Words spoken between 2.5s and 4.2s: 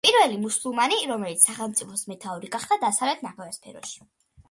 გახდა დასავლეთ ნახევარსფეროში.